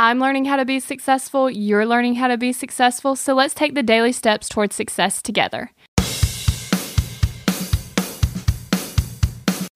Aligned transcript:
I'm 0.00 0.20
learning 0.20 0.44
how 0.44 0.54
to 0.54 0.64
be 0.64 0.78
successful, 0.78 1.50
you're 1.50 1.84
learning 1.84 2.14
how 2.14 2.28
to 2.28 2.38
be 2.38 2.52
successful, 2.52 3.16
so 3.16 3.34
let's 3.34 3.52
take 3.52 3.74
the 3.74 3.82
daily 3.82 4.12
steps 4.12 4.48
towards 4.48 4.76
success 4.76 5.20
together. 5.20 5.72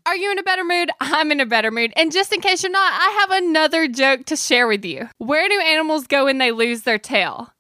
Are 0.06 0.14
you 0.14 0.30
in 0.30 0.38
a 0.38 0.44
better 0.44 0.62
mood? 0.62 0.90
I'm 1.00 1.32
in 1.32 1.40
a 1.40 1.46
better 1.46 1.72
mood. 1.72 1.92
And 1.96 2.12
just 2.12 2.32
in 2.32 2.40
case 2.40 2.62
you're 2.62 2.70
not, 2.70 2.92
I 2.92 3.18
have 3.20 3.42
another 3.42 3.88
joke 3.88 4.26
to 4.26 4.36
share 4.36 4.68
with 4.68 4.84
you. 4.84 5.08
Where 5.18 5.48
do 5.48 5.58
animals 5.58 6.06
go 6.06 6.26
when 6.26 6.38
they 6.38 6.52
lose 6.52 6.82
their 6.82 6.98
tail? 6.98 7.52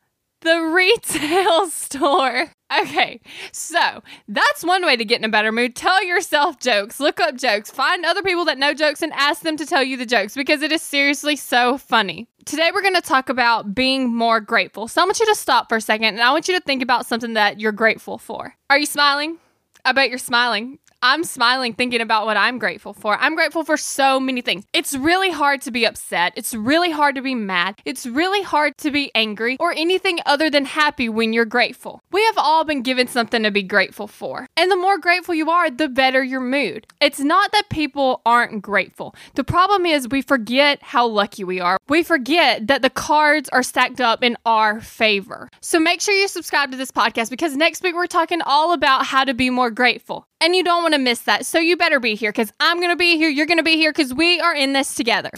The 0.42 0.60
retail 0.60 1.66
store. 1.68 2.52
Okay, 2.80 3.20
so 3.52 4.02
that's 4.28 4.64
one 4.64 4.86
way 4.86 4.96
to 4.96 5.04
get 5.04 5.18
in 5.18 5.24
a 5.24 5.28
better 5.28 5.52
mood. 5.52 5.76
Tell 5.76 6.02
yourself 6.02 6.58
jokes, 6.58 7.00
look 7.00 7.20
up 7.20 7.36
jokes, 7.36 7.70
find 7.70 8.04
other 8.04 8.22
people 8.22 8.44
that 8.46 8.58
know 8.58 8.72
jokes 8.72 9.02
and 9.02 9.12
ask 9.12 9.42
them 9.42 9.56
to 9.58 9.66
tell 9.66 9.82
you 9.82 9.96
the 9.96 10.06
jokes 10.06 10.34
because 10.34 10.62
it 10.62 10.72
is 10.72 10.80
seriously 10.80 11.36
so 11.36 11.76
funny. 11.76 12.28
Today, 12.44 12.70
we're 12.72 12.82
going 12.82 12.94
to 12.94 13.02
talk 13.02 13.28
about 13.28 13.74
being 13.74 14.12
more 14.14 14.40
grateful. 14.40 14.88
So, 14.88 15.02
I 15.02 15.04
want 15.04 15.20
you 15.20 15.26
to 15.26 15.34
stop 15.34 15.68
for 15.68 15.76
a 15.76 15.80
second 15.80 16.06
and 16.06 16.22
I 16.22 16.32
want 16.32 16.48
you 16.48 16.54
to 16.54 16.64
think 16.64 16.82
about 16.82 17.06
something 17.06 17.34
that 17.34 17.60
you're 17.60 17.72
grateful 17.72 18.18
for. 18.18 18.56
Are 18.70 18.78
you 18.78 18.86
smiling? 18.86 19.38
I 19.84 19.92
bet 19.92 20.08
you're 20.08 20.18
smiling. 20.18 20.78
I'm 21.04 21.24
smiling 21.24 21.72
thinking 21.72 22.00
about 22.00 22.26
what 22.26 22.36
I'm 22.36 22.60
grateful 22.60 22.94
for. 22.94 23.18
I'm 23.18 23.34
grateful 23.34 23.64
for 23.64 23.76
so 23.76 24.20
many 24.20 24.40
things. 24.40 24.64
It's 24.72 24.94
really 24.94 25.32
hard 25.32 25.60
to 25.62 25.72
be 25.72 25.84
upset. 25.84 26.32
It's 26.36 26.54
really 26.54 26.92
hard 26.92 27.16
to 27.16 27.22
be 27.22 27.34
mad. 27.34 27.80
It's 27.84 28.06
really 28.06 28.42
hard 28.42 28.78
to 28.78 28.92
be 28.92 29.10
angry 29.12 29.56
or 29.58 29.72
anything 29.72 30.20
other 30.26 30.48
than 30.48 30.64
happy 30.64 31.08
when 31.08 31.32
you're 31.32 31.44
grateful. 31.44 32.00
We 32.12 32.24
have 32.26 32.38
all 32.38 32.62
been 32.62 32.82
given 32.82 33.08
something 33.08 33.42
to 33.42 33.50
be 33.50 33.64
grateful 33.64 34.06
for. 34.06 34.46
And 34.56 34.70
the 34.70 34.76
more 34.76 34.96
grateful 34.96 35.34
you 35.34 35.50
are, 35.50 35.70
the 35.70 35.88
better 35.88 36.22
your 36.22 36.40
mood. 36.40 36.86
It's 37.00 37.18
not 37.18 37.50
that 37.50 37.68
people 37.68 38.22
aren't 38.24 38.62
grateful. 38.62 39.16
The 39.34 39.42
problem 39.42 39.84
is 39.84 40.06
we 40.08 40.22
forget 40.22 40.80
how 40.82 41.08
lucky 41.08 41.42
we 41.42 41.58
are. 41.58 41.78
We 41.88 42.04
forget 42.04 42.68
that 42.68 42.82
the 42.82 42.90
cards 42.90 43.48
are 43.48 43.64
stacked 43.64 44.00
up 44.00 44.22
in 44.22 44.36
our 44.46 44.80
favor. 44.80 45.48
So 45.60 45.80
make 45.80 46.00
sure 46.00 46.14
you 46.14 46.28
subscribe 46.28 46.70
to 46.70 46.76
this 46.76 46.92
podcast 46.92 47.28
because 47.28 47.56
next 47.56 47.82
week 47.82 47.96
we're 47.96 48.06
talking 48.06 48.40
all 48.42 48.72
about 48.72 49.06
how 49.06 49.24
to 49.24 49.34
be 49.34 49.50
more 49.50 49.72
grateful 49.72 50.28
and 50.42 50.56
you 50.56 50.64
don't 50.64 50.82
want 50.82 50.94
to 50.94 51.00
miss 51.00 51.20
that. 51.20 51.46
So 51.46 51.58
you 51.58 51.76
better 51.76 52.00
be 52.00 52.16
here 52.16 52.32
because 52.32 52.52
I'm 52.58 52.78
going 52.78 52.90
to 52.90 52.96
be 52.96 53.16
here. 53.16 53.28
You're 53.30 53.46
going 53.46 53.58
to 53.58 53.62
be 53.62 53.76
here 53.76 53.92
because 53.92 54.12
we 54.12 54.40
are 54.40 54.54
in 54.54 54.72
this 54.72 54.94
together. 54.94 55.30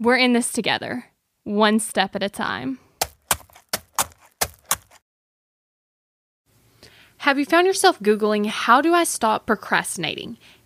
We're 0.00 0.16
in 0.16 0.32
this 0.32 0.50
together, 0.50 1.06
one 1.44 1.78
step 1.78 2.14
at 2.16 2.22
a 2.22 2.28
time. 2.28 2.80
Have 7.18 7.38
you 7.38 7.46
found 7.46 7.66
yourself 7.66 8.00
Googling, 8.00 8.46
How 8.46 8.82
do 8.82 8.92
I 8.92 9.04
stop 9.04 9.46
procrastinating? 9.46 10.36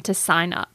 to 0.00 0.14
sign 0.14 0.52
up. 0.52 0.73